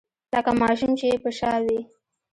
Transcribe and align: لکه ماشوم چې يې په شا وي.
لکه 0.33 0.51
ماشوم 0.61 0.91
چې 0.99 1.05
يې 1.11 1.17
په 1.23 1.29
شا 1.37 1.53
وي. 1.63 1.79